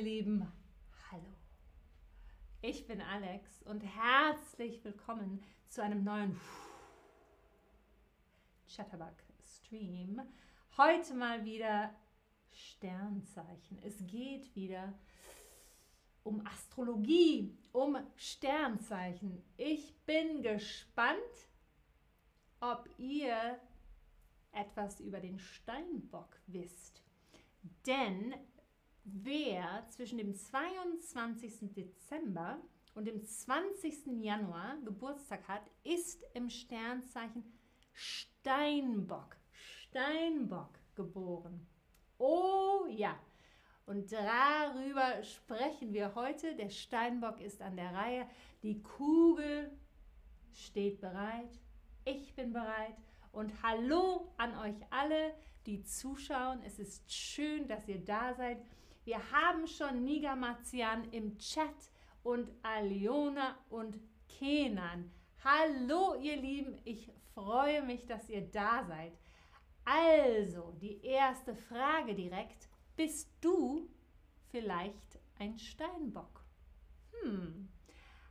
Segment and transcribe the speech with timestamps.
[0.00, 0.50] Lieben,
[1.10, 1.36] hallo.
[2.62, 6.40] Ich bin Alex und herzlich willkommen zu einem neuen
[8.66, 9.12] Chatterbug
[9.44, 10.22] Stream.
[10.78, 11.94] Heute mal wieder
[12.50, 13.78] Sternzeichen.
[13.82, 14.94] Es geht wieder
[16.22, 19.44] um Astrologie, um Sternzeichen.
[19.58, 21.18] Ich bin gespannt,
[22.60, 23.60] ob ihr
[24.52, 27.02] etwas über den Steinbock wisst.
[27.86, 28.34] Denn
[29.12, 31.72] wer zwischen dem 22.
[31.74, 32.60] Dezember
[32.94, 34.22] und dem 20.
[34.22, 37.44] Januar Geburtstag hat, ist im Sternzeichen
[37.92, 39.36] Steinbock.
[39.52, 41.66] Steinbock geboren.
[42.18, 43.18] Oh ja.
[43.86, 46.54] Und darüber sprechen wir heute.
[46.54, 48.26] Der Steinbock ist an der Reihe.
[48.62, 49.70] Die Kugel
[50.52, 51.58] steht bereit.
[52.04, 52.96] Ich bin bereit.
[53.32, 55.34] Und hallo an euch alle,
[55.66, 56.60] die zuschauen.
[56.64, 58.58] Es ist schön, dass ihr da seid.
[59.04, 61.90] Wir haben schon Nigamazian im Chat
[62.22, 65.10] und Aliona und Kenan.
[65.42, 69.14] Hallo ihr Lieben, ich freue mich, dass ihr da seid.
[69.86, 72.68] Also, die erste Frage direkt.
[72.94, 73.88] Bist du
[74.50, 76.44] vielleicht ein Steinbock?
[77.22, 77.70] Hm.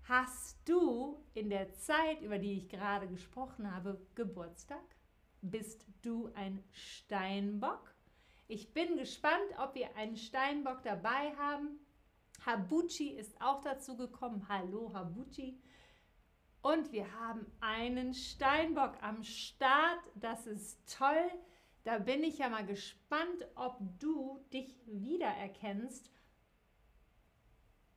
[0.04, 4.84] Hast du in der Zeit, über die ich gerade gesprochen habe, Geburtstag?
[5.42, 7.89] Bist du ein Steinbock?
[8.52, 11.80] Ich bin gespannt, ob wir einen Steinbock dabei haben.
[12.48, 14.50] Habuchi ist auch dazu gekommen.
[14.50, 15.62] Hallo Habuchi.
[16.64, 20.00] Und wir haben einen Steinbock am Start.
[20.16, 21.30] Das ist toll.
[21.84, 26.12] Da bin ich ja mal gespannt, ob du dich wiedererkennst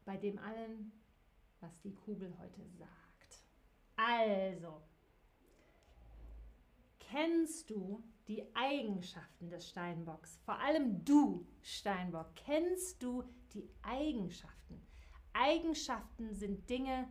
[0.04, 0.92] bei dem allen,
[1.60, 3.42] was die Kugel heute sagt.
[3.96, 4.82] Also,
[6.98, 10.38] kennst du die Eigenschaften des Steinbocks.
[10.44, 14.80] Vor allem du, Steinbock, kennst du die Eigenschaften.
[15.32, 17.08] Eigenschaften sind Dinge,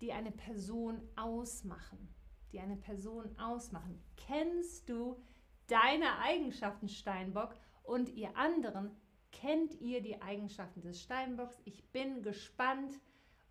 [0.00, 2.08] die eine Person ausmachen.
[2.52, 4.02] Die eine Person ausmachen.
[4.16, 5.20] Kennst du
[5.66, 7.56] deine Eigenschaften, Steinbock?
[7.82, 8.90] Und ihr anderen,
[9.32, 11.60] kennt ihr die Eigenschaften des Steinbocks?
[11.64, 12.92] Ich bin gespannt.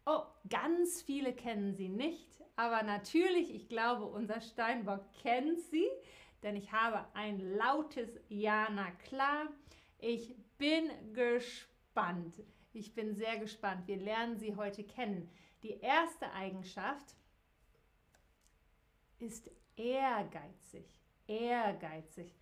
[0.05, 5.87] Oh, ganz viele kennen sie nicht, aber natürlich, ich glaube, unser Steinbock kennt sie
[6.43, 9.47] denn ich habe ein lautes Ja, na klar.
[9.99, 12.43] Ich bin gespannt.
[12.73, 13.87] Ich bin sehr gespannt.
[13.87, 15.29] Wir lernen sie heute kennen.
[15.63, 17.15] Die erste Eigenschaft
[19.19, 20.85] ist ehrgeizig.
[21.27, 22.35] Ehrgeizig.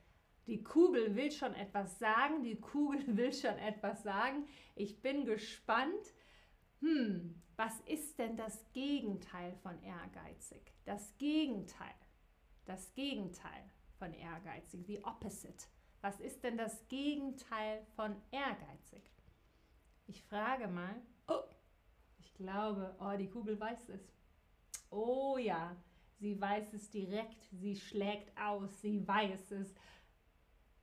[0.48, 2.42] Die Kugel will schon etwas sagen.
[2.44, 4.48] Die Kugel will schon etwas sagen.
[4.76, 6.14] Ich bin gespannt.
[6.80, 10.74] Hm, was ist denn das Gegenteil von ehrgeizig?
[10.86, 11.94] Das Gegenteil.
[12.66, 15.68] Das Gegenteil von ehrgeizig, the opposite.
[16.02, 19.04] Was ist denn das Gegenteil von ehrgeizig?
[20.08, 20.96] Ich frage mal,
[21.28, 21.44] oh,
[22.18, 24.02] ich glaube, oh, die Kugel weiß es.
[24.90, 25.76] Oh ja,
[26.20, 29.76] sie weiß es direkt, sie schlägt aus, sie weiß es.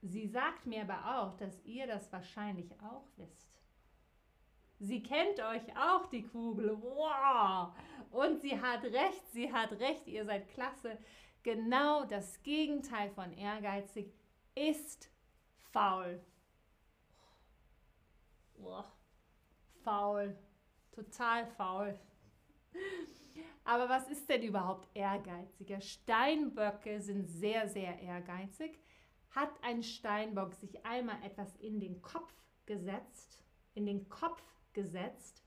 [0.00, 3.60] Sie sagt mir aber auch, dass ihr das wahrscheinlich auch wisst.
[4.78, 6.80] Sie kennt euch auch, die Kugel.
[6.80, 7.74] Wow!
[8.12, 10.98] Und sie hat recht, sie hat recht, ihr seid klasse.
[11.42, 14.12] Genau das Gegenteil von ehrgeizig
[14.54, 15.10] ist
[15.72, 16.20] faul.
[19.84, 20.36] faul,
[20.92, 21.98] total faul.
[23.64, 25.80] Aber was ist denn überhaupt ehrgeiziger?
[25.80, 28.78] Steinböcke sind sehr, sehr ehrgeizig.
[29.30, 32.32] Hat ein Steinbock sich einmal etwas in den Kopf
[32.66, 33.42] gesetzt,
[33.74, 35.42] in den Kopf gesetzt,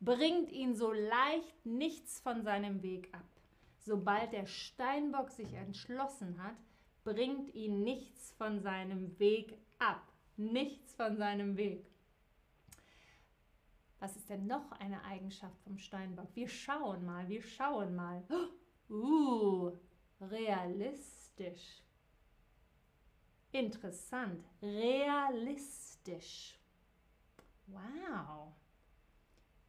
[0.00, 3.39] bringt ihn so leicht nichts von seinem Weg ab.
[3.84, 6.56] Sobald der Steinbock sich entschlossen hat,
[7.02, 10.02] bringt ihn nichts von seinem Weg ab.
[10.36, 11.86] Nichts von seinem Weg.
[13.98, 16.28] Was ist denn noch eine Eigenschaft vom Steinbock?
[16.34, 18.22] Wir schauen mal, wir schauen mal.
[18.92, 19.70] Uh,
[20.20, 21.84] realistisch.
[23.52, 24.44] Interessant.
[24.60, 26.58] Realistisch.
[27.68, 28.52] Wow.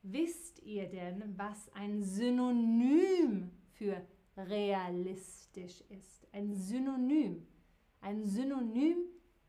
[0.01, 3.51] Wisst ihr denn, was ein Synonym
[3.81, 4.05] für
[4.37, 6.27] realistisch ist.
[6.31, 7.47] Ein Synonym.
[7.99, 8.97] Ein Synonym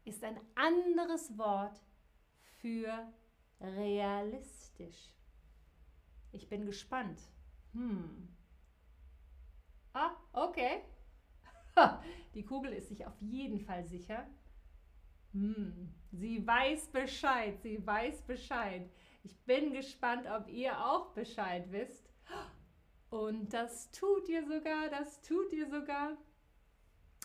[0.07, 1.79] ist ein anderes Wort
[2.63, 3.13] für
[3.61, 5.13] realistisch.
[6.33, 7.21] Ich bin gespannt.
[7.75, 8.27] Hm.
[9.93, 10.81] Ah, okay.
[12.35, 14.27] Die Kugel ist sich auf jeden Fall sicher.
[15.33, 15.93] Hm.
[16.11, 17.61] Sie weiß Bescheid.
[17.61, 18.91] Sie weiß Bescheid.
[19.25, 22.09] Ich bin gespannt, ob ihr auch Bescheid wisst.
[23.13, 26.17] Und das tut ihr sogar, das tut ihr sogar.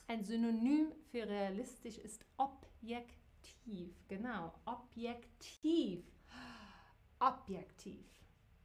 [0.06, 3.96] Ein Synonym für realistisch ist objektiv.
[4.10, 6.04] Genau, objektiv.
[7.20, 8.06] objektiv.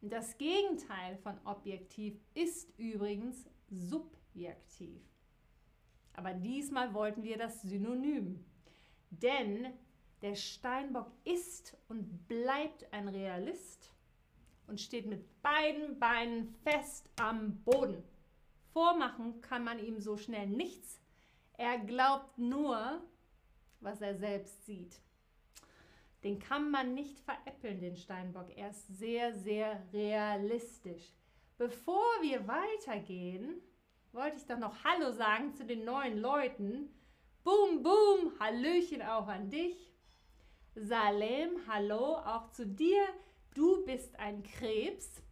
[0.01, 5.01] Das Gegenteil von objektiv ist übrigens subjektiv.
[6.15, 8.45] Aber diesmal wollten wir das Synonym.
[9.11, 9.73] Denn
[10.23, 13.92] der Steinbock ist und bleibt ein Realist
[14.73, 18.03] und steht mit beiden Beinen fest am Boden.
[18.73, 20.99] Vormachen kann man ihm so schnell nichts.
[21.59, 23.03] Er glaubt nur,
[23.81, 24.99] was er selbst sieht.
[26.25, 28.49] Den kann man nicht veräppeln, den Steinbock.
[28.57, 31.13] Er ist sehr, sehr realistisch.
[31.59, 33.61] Bevor wir weitergehen,
[34.13, 36.89] wollte ich doch noch Hallo sagen zu den neuen Leuten.
[37.45, 39.93] Boom, boom, Hallöchen auch an dich.
[40.75, 43.07] Salem, hallo auch zu dir.
[43.55, 45.23] Du bist ein Krebs.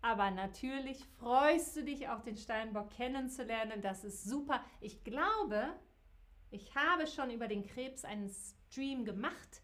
[0.00, 3.82] Aber natürlich freust du dich auch, den Steinbock kennenzulernen.
[3.82, 4.64] Das ist super.
[4.80, 5.72] Ich glaube,
[6.50, 9.62] ich habe schon über den Krebs einen Stream gemacht.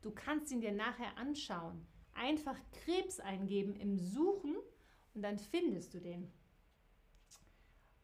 [0.00, 1.86] Du kannst ihn dir nachher anschauen.
[2.14, 4.56] Einfach Krebs eingeben im Suchen
[5.14, 6.30] und dann findest du den.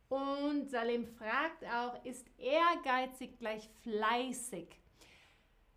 [0.08, 4.68] Und Salem fragt auch, ist ehrgeizig gleich fleißig?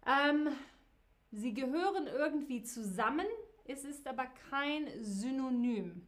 [0.05, 0.49] Ähm,
[1.31, 3.27] sie gehören irgendwie zusammen,
[3.65, 6.07] es ist aber kein Synonym.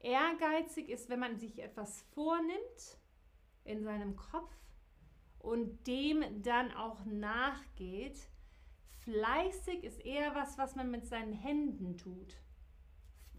[0.00, 2.98] Ehrgeizig ist, wenn man sich etwas vornimmt
[3.64, 4.52] in seinem Kopf
[5.38, 8.18] und dem dann auch nachgeht.
[9.00, 12.36] Fleißig ist eher was, was man mit seinen Händen tut.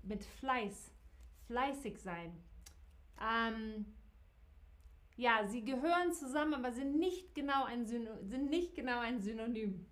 [0.03, 0.91] Mit Fleiß.
[1.47, 2.31] Fleißig sein.
[3.21, 3.85] Ähm,
[5.17, 9.85] ja, sie gehören zusammen, aber sind nicht genau ein, Synonym, sind nicht genau ein Synonym.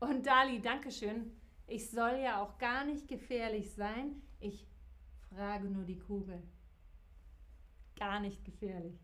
[0.00, 1.30] Und Dali, Dankeschön.
[1.66, 4.22] Ich soll ja auch gar nicht gefährlich sein.
[4.40, 4.66] Ich
[5.28, 6.42] frage nur die Kugel.
[7.98, 8.98] Gar nicht gefährlich.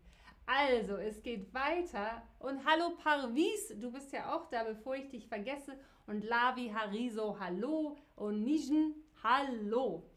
[0.47, 2.23] Also, es geht weiter.
[2.39, 5.77] Und hallo Parvis, du bist ja auch da, bevor ich dich vergesse.
[6.07, 7.95] Und Lavi Hariso, hallo.
[8.15, 10.09] Und Nijn, hallo.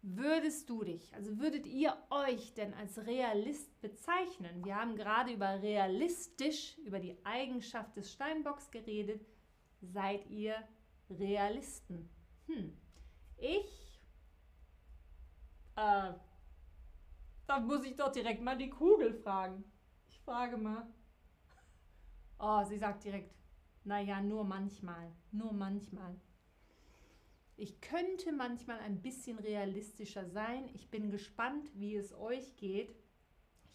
[0.00, 4.64] Würdest du dich, also würdet ihr euch denn als Realist bezeichnen?
[4.64, 9.26] Wir haben gerade über realistisch, über die Eigenschaft des Steinbocks geredet.
[9.80, 10.56] Seid ihr
[11.10, 12.08] Realisten?
[12.46, 12.76] Hm.
[13.36, 13.88] Ich
[15.76, 16.12] äh,
[17.48, 19.64] da muss ich doch direkt mal die Kugel fragen.
[20.08, 20.86] Ich frage mal.
[22.38, 23.34] Oh, sie sagt direkt,
[23.84, 26.20] naja, nur manchmal, nur manchmal.
[27.56, 30.68] Ich könnte manchmal ein bisschen realistischer sein.
[30.74, 32.94] Ich bin gespannt, wie es euch geht.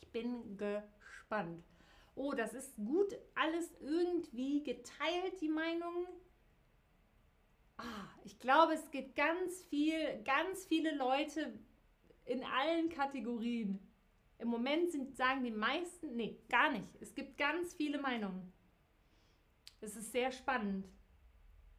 [0.02, 1.66] Ich bin gespannt.
[2.16, 6.08] Oh, das ist gut alles irgendwie geteilt, die Meinungen.
[7.78, 11.60] Ah, ich glaube, es gibt ganz viel, ganz viele Leute
[12.26, 13.80] in allen Kategorien.
[14.38, 16.88] Im Moment sind, sagen die meisten, nee, gar nicht.
[17.00, 18.52] Es gibt ganz viele Meinungen.
[19.82, 20.88] Es ist sehr spannend.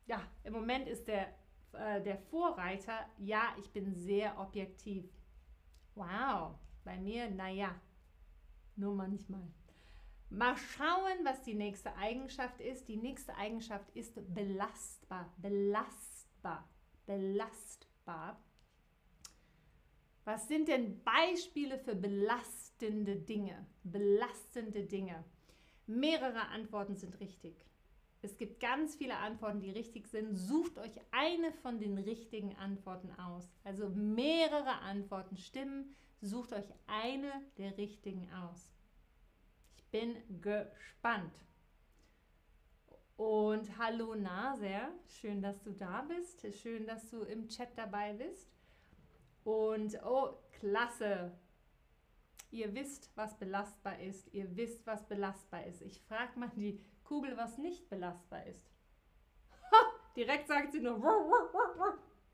[0.06, 1.28] Ja, im Moment ist der,
[1.72, 5.04] äh, der Vorreiter, ja, ich bin sehr objektiv.
[5.94, 7.74] Wow, bei mir, naja,
[8.76, 9.48] nur manchmal.
[10.30, 12.88] Mal schauen, was die nächste Eigenschaft ist.
[12.88, 16.68] Die nächste Eigenschaft ist belastbar, belastbar,
[17.06, 18.42] belastbar.
[20.24, 23.66] Was sind denn Beispiele für belastende Dinge?
[23.82, 25.24] Belastende Dinge.
[25.86, 27.54] Mehrere Antworten sind richtig.
[28.22, 30.34] Es gibt ganz viele Antworten, die richtig sind.
[30.34, 33.52] Sucht euch eine von den richtigen Antworten aus.
[33.64, 35.94] Also mehrere Antworten stimmen.
[36.22, 38.73] Sucht euch eine der richtigen aus.
[39.94, 41.32] Bin gespannt.
[43.16, 46.52] Und hallo Naser, schön, dass du da bist.
[46.52, 48.50] Schön, dass du im Chat dabei bist.
[49.44, 51.38] Und oh, klasse.
[52.50, 54.34] Ihr wisst, was belastbar ist.
[54.34, 55.80] Ihr wisst, was belastbar ist.
[55.80, 58.68] Ich frage mal die Kugel, was nicht belastbar ist.
[59.70, 59.76] Ha,
[60.16, 61.00] direkt sagt sie nur,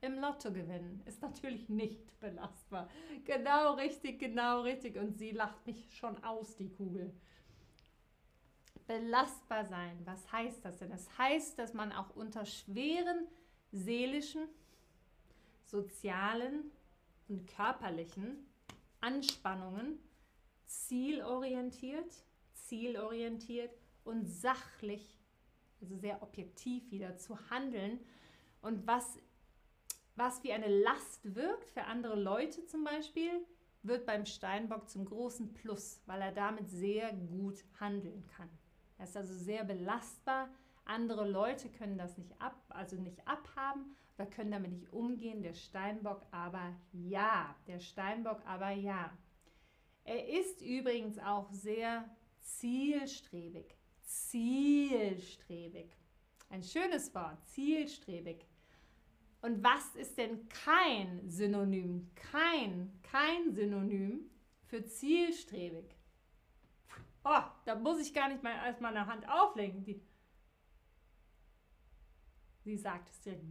[0.00, 2.88] im Lotto gewinnen ist natürlich nicht belastbar.
[3.26, 4.96] Genau richtig, genau richtig.
[4.96, 7.12] Und sie lacht mich schon aus, die Kugel.
[8.90, 10.90] Belastbar sein, was heißt das denn?
[10.90, 13.28] Das heißt, dass man auch unter schweren
[13.70, 14.48] seelischen,
[15.64, 16.72] sozialen
[17.28, 18.44] und körperlichen
[19.00, 20.00] Anspannungen
[20.66, 22.12] zielorientiert,
[22.52, 23.70] zielorientiert
[24.02, 25.20] und sachlich,
[25.80, 28.00] also sehr objektiv wieder zu handeln
[28.60, 29.20] und was,
[30.16, 33.46] was wie eine Last wirkt für andere Leute zum Beispiel,
[33.84, 38.50] wird beim Steinbock zum großen Plus, weil er damit sehr gut handeln kann.
[39.00, 40.48] Er ist also sehr belastbar.
[40.84, 45.54] Andere Leute können das nicht ab, also nicht abhaben wir können damit nicht umgehen, der
[45.54, 47.56] Steinbock aber ja.
[47.66, 49.10] Der Steinbock aber ja.
[50.04, 52.04] Er ist übrigens auch sehr
[52.40, 53.74] zielstrebig.
[54.02, 55.96] Zielstrebig.
[56.50, 58.44] Ein schönes Wort, zielstrebig.
[59.40, 62.10] Und was ist denn kein Synonym?
[62.14, 64.28] Kein, kein Synonym
[64.66, 65.96] für zielstrebig.
[67.24, 69.84] Oh, da muss ich gar nicht mal erstmal eine Hand auflegen.
[69.84, 70.02] Die,
[72.64, 73.44] sie sagt es direkt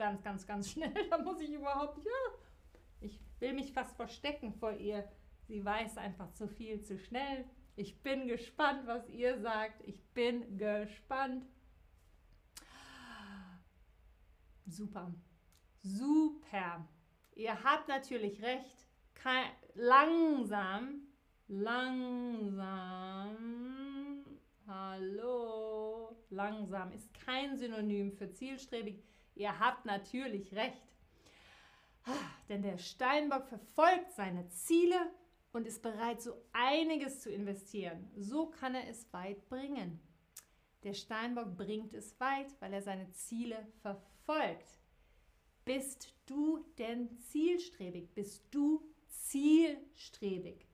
[0.00, 0.92] ganz, ganz, ganz schnell.
[1.10, 5.06] Da muss ich überhaupt, ja, ich will mich fast verstecken vor ihr.
[5.46, 7.44] Sie weiß einfach zu viel, zu schnell.
[7.76, 9.86] Ich bin gespannt, was ihr sagt.
[9.86, 11.46] Ich bin gespannt.
[14.66, 15.12] Super.
[15.82, 16.88] Super.
[17.34, 18.86] Ihr habt natürlich recht.
[19.14, 21.02] Kein, langsam,
[21.50, 23.36] langsam,
[24.68, 29.02] hallo, langsam ist kein Synonym für zielstrebig.
[29.34, 30.80] Ihr habt natürlich recht.
[32.48, 35.10] Denn der Steinbock verfolgt seine Ziele
[35.52, 38.08] und ist bereit, so einiges zu investieren.
[38.16, 40.00] So kann er es weit bringen.
[40.84, 44.78] Der Steinbock bringt es weit, weil er seine Ziele verfolgt.
[45.64, 48.14] Bist du denn zielstrebig?
[48.14, 50.69] Bist du zielstrebig?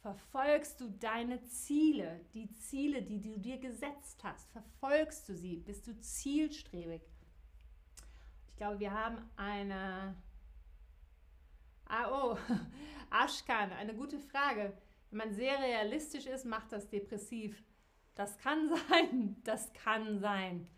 [0.00, 4.50] Verfolgst du deine Ziele, die Ziele, die du dir gesetzt hast?
[4.52, 5.56] Verfolgst du sie?
[5.56, 7.02] Bist du zielstrebig?
[8.48, 10.14] Ich glaube, wir haben eine.
[11.86, 12.38] Ah, oh,
[13.10, 14.72] Aschkan, eine gute Frage.
[15.10, 17.64] Wenn man sehr realistisch ist, macht das depressiv.
[18.14, 20.68] Das kann sein, das kann sein.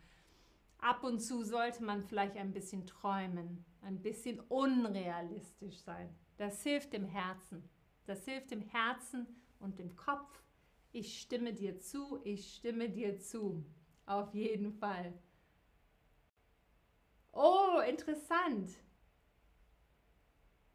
[0.78, 6.14] Ab und zu sollte man vielleicht ein bisschen träumen, ein bisschen unrealistisch sein.
[6.38, 7.68] Das hilft dem Herzen.
[8.06, 9.26] Das hilft dem Herzen
[9.60, 10.42] und dem Kopf.
[10.92, 13.64] Ich stimme dir zu, ich stimme dir zu.
[14.06, 15.14] Auf jeden Fall.
[17.32, 18.70] Oh, interessant.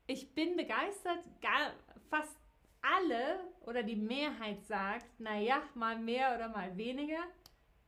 [0.08, 1.25] Ich bin begeistert.
[2.10, 2.38] Fast
[2.82, 7.24] alle oder die Mehrheit sagt, naja, mal mehr oder mal weniger.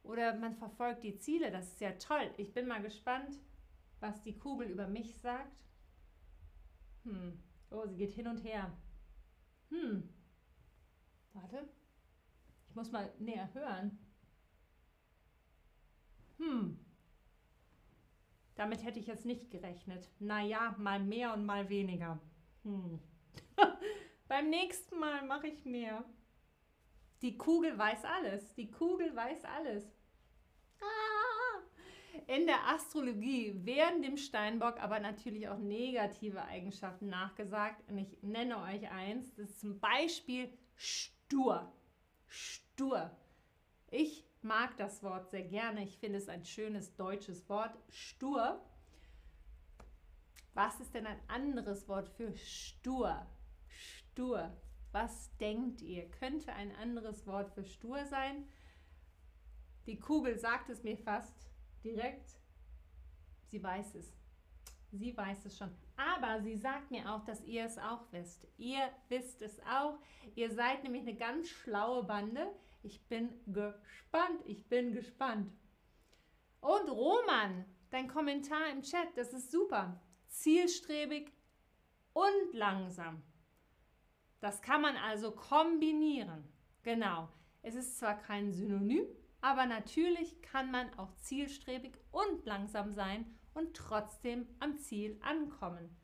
[0.03, 1.51] Oder man verfolgt die Ziele.
[1.51, 2.31] Das ist ja toll.
[2.37, 3.39] Ich bin mal gespannt,
[3.99, 5.55] was die Kugel über mich sagt.
[7.03, 7.39] Hm.
[7.69, 8.71] Oh, sie geht hin und her.
[9.69, 10.09] Hm.
[11.33, 11.67] Warte.
[12.69, 13.97] Ich muss mal näher hören.
[16.37, 16.79] Hm.
[18.55, 20.09] Damit hätte ich jetzt nicht gerechnet.
[20.19, 22.19] Naja, mal mehr und mal weniger.
[22.63, 22.99] Hm.
[24.27, 26.03] Beim nächsten Mal mache ich mehr.
[27.21, 28.53] Die Kugel weiß alles.
[28.55, 29.85] Die Kugel weiß alles.
[30.81, 31.16] Ah!
[32.27, 37.89] In der Astrologie werden dem Steinbock aber natürlich auch negative Eigenschaften nachgesagt.
[37.89, 39.33] Und ich nenne euch eins.
[39.35, 41.71] Das ist zum Beispiel stur.
[42.27, 43.09] Stur.
[43.89, 45.85] Ich mag das Wort sehr gerne.
[45.85, 47.77] Ich finde es ein schönes deutsches Wort.
[47.87, 48.61] Stur.
[50.53, 53.25] Was ist denn ein anderes Wort für stur?
[53.67, 54.51] Stur.
[54.91, 56.11] Was denkt ihr?
[56.11, 58.49] Könnte ein anderes Wort für stur sein?
[59.85, 61.47] Die Kugel sagt es mir fast
[61.83, 62.37] direkt.
[63.51, 64.13] Sie weiß es.
[64.91, 65.71] Sie weiß es schon.
[65.95, 68.47] Aber sie sagt mir auch, dass ihr es auch wisst.
[68.57, 69.99] Ihr wisst es auch.
[70.35, 72.47] Ihr seid nämlich eine ganz schlaue Bande.
[72.83, 74.41] Ich bin gespannt.
[74.45, 75.51] Ich bin gespannt.
[76.61, 80.01] Und Roman, dein Kommentar im Chat, das ist super.
[80.27, 81.31] Zielstrebig
[82.13, 83.21] und langsam.
[84.39, 86.43] Das kann man also kombinieren.
[86.83, 87.29] Genau.
[87.61, 89.05] Es ist zwar kein Synonym,
[89.41, 95.95] aber natürlich kann man auch zielstrebig und langsam sein und trotzdem am Ziel ankommen.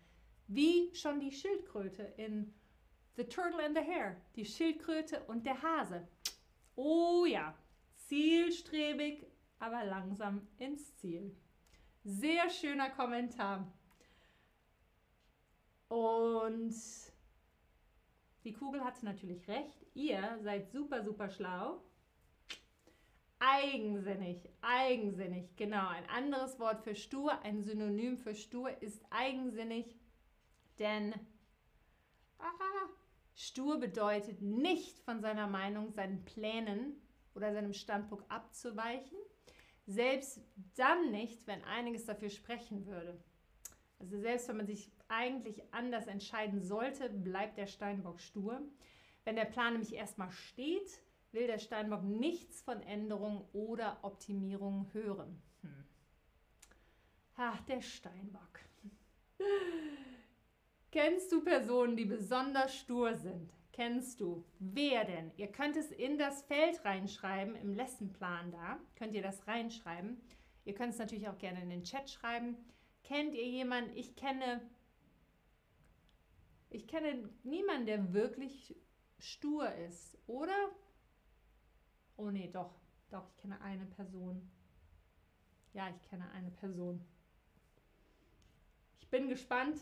[0.48, 2.54] Wie schon die Schildkröte in
[3.16, 6.08] The Turtle and the Hare, die Schildkröte und der Hase.
[6.76, 7.56] Oh ja,
[8.08, 9.26] zielstrebig,
[9.60, 11.36] aber langsam ins Ziel.
[12.04, 13.72] Sehr schöner Kommentar.
[15.88, 16.76] Und
[18.44, 19.86] die Kugel hatte natürlich recht.
[19.94, 21.84] Ihr seid super, super schlau.
[23.46, 25.86] Eigensinnig, eigensinnig, genau.
[25.90, 29.98] Ein anderes Wort für stur, ein Synonym für stur ist eigensinnig,
[30.80, 31.14] denn
[32.38, 32.90] aha,
[33.36, 36.96] stur bedeutet nicht von seiner Meinung, seinen Plänen
[37.36, 39.18] oder seinem Standpunkt abzuweichen,
[39.88, 40.40] selbst
[40.78, 43.22] dann nicht, wenn einiges dafür sprechen würde.
[44.00, 48.62] Also selbst wenn man sich eigentlich anders entscheiden sollte, bleibt der Steinbock stur.
[49.26, 51.02] Wenn der Plan nämlich erstmal steht,
[51.34, 55.42] will der Steinbock nichts von Änderungen oder Optimierungen hören.
[55.62, 55.84] Hm.
[57.36, 58.60] Ach, der Steinbock.
[60.92, 63.52] Kennst du Personen, die besonders stur sind?
[63.72, 64.46] Kennst du?
[64.60, 65.32] Wer denn?
[65.38, 68.80] Ihr könnt es in das Feld reinschreiben, im Lessonplan da.
[68.96, 70.22] Könnt ihr das reinschreiben.
[70.66, 72.56] Ihr könnt es natürlich auch gerne in den Chat schreiben.
[73.04, 73.98] Kennt ihr jemanden?
[73.98, 74.62] Ich kenne,
[76.70, 78.76] ich kenne niemanden, der wirklich
[79.18, 80.70] stur ist, oder?
[82.18, 82.74] Oh nee, doch.
[83.10, 84.50] Doch, ich kenne eine Person.
[85.74, 87.06] Ja, ich kenne eine Person.
[89.00, 89.78] Ich bin gespannt.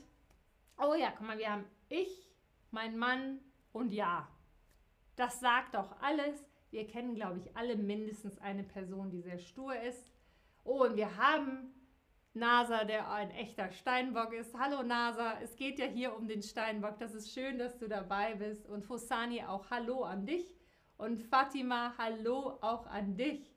[0.77, 2.29] Oh ja, guck mal, wir haben ich,
[2.71, 3.39] mein Mann
[3.71, 4.27] und ja.
[5.15, 6.45] Das sagt doch alles.
[6.71, 10.11] Wir kennen, glaube ich, alle mindestens eine Person, die sehr stur ist.
[10.63, 11.73] Oh, und wir haben
[12.33, 14.57] NASA, der ein echter Steinbock ist.
[14.57, 16.97] Hallo NASA, es geht ja hier um den Steinbock.
[16.97, 18.67] Das ist schön, dass du dabei bist.
[18.67, 20.55] Und Fosani auch Hallo an dich.
[21.01, 23.51] Und Fatima, Hallo auch an dich.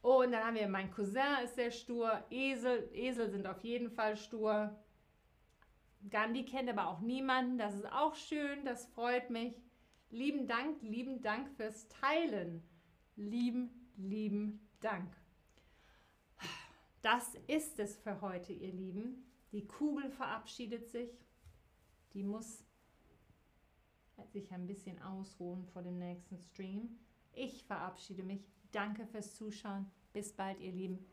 [0.00, 2.24] Oh, und dann haben wir, mein Cousin ist sehr stur.
[2.30, 4.74] Esel, Esel sind auf jeden Fall stur.
[6.08, 7.58] Gandhi kennt aber auch niemanden.
[7.58, 9.60] Das ist auch schön, das freut mich.
[10.08, 12.62] Lieben Dank, lieben Dank fürs Teilen.
[13.16, 15.12] Lieben, lieben Dank.
[17.02, 19.30] Das ist es für heute, ihr Lieben.
[19.52, 21.10] Die Kugel verabschiedet sich.
[22.14, 22.65] Die muss
[24.24, 26.98] sich ein bisschen ausruhen vor dem nächsten Stream.
[27.32, 28.46] Ich verabschiede mich.
[28.72, 29.90] Danke fürs Zuschauen.
[30.12, 31.06] Bis bald, ihr Lieben.